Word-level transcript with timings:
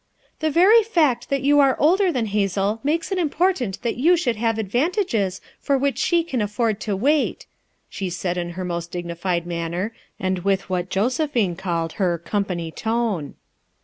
"The 0.39 0.49
very 0.49 0.81
fact 0.81 1.29
that 1.29 1.43
you 1.43 1.59
are 1.59 1.79
older 1.79 2.11
than 2.11 2.25
Hazel 2.25 2.79
makes 2.83 3.11
it 3.11 3.19
important 3.19 3.79
that 3.83 3.97
you 3.97 4.17
should 4.17 4.35
have 4.35 4.57
ad 4.57 4.67
vantages 4.71 5.41
for 5.59 5.77
which 5.77 5.99
she 5.99 6.23
can 6.23 6.41
afford 6.41 6.79
to 6.79 6.95
wait," 6.95 7.45
she 7.87 8.09
said 8.09 8.35
in 8.35 8.49
her 8.57 8.65
most 8.65 8.89
dignified 8.89 9.45
manner 9.45 9.93
and 10.19 10.39
with 10.39 10.71
what 10.71 10.89
Josephine 10.89 11.55
called 11.55 11.93
her 12.01 12.17
"company 12.17 12.71
tone." 12.71 13.35